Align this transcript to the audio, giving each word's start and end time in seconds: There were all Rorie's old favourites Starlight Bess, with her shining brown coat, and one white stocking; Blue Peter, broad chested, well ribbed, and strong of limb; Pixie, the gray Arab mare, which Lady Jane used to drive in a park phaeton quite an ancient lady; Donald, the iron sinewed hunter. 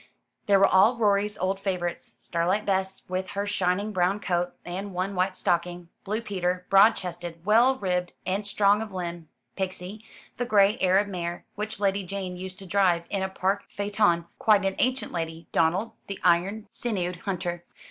There 0.47 0.57
were 0.57 0.65
all 0.67 0.97
Rorie's 0.97 1.37
old 1.37 1.59
favourites 1.59 2.15
Starlight 2.19 2.65
Bess, 2.65 3.03
with 3.07 3.27
her 3.27 3.45
shining 3.45 3.91
brown 3.91 4.19
coat, 4.19 4.53
and 4.65 4.95
one 4.95 5.13
white 5.13 5.35
stocking; 5.37 5.89
Blue 6.03 6.21
Peter, 6.21 6.65
broad 6.71 6.95
chested, 6.95 7.45
well 7.45 7.75
ribbed, 7.75 8.11
and 8.25 8.47
strong 8.47 8.81
of 8.81 8.91
limb; 8.91 9.29
Pixie, 9.55 10.03
the 10.37 10.45
gray 10.47 10.79
Arab 10.79 11.05
mare, 11.07 11.45
which 11.53 11.79
Lady 11.79 12.03
Jane 12.03 12.35
used 12.35 12.57
to 12.57 12.65
drive 12.65 13.03
in 13.11 13.21
a 13.21 13.29
park 13.29 13.65
phaeton 13.67 14.25
quite 14.39 14.65
an 14.65 14.73
ancient 14.79 15.11
lady; 15.11 15.45
Donald, 15.51 15.91
the 16.07 16.17
iron 16.23 16.65
sinewed 16.71 17.17
hunter. 17.17 17.63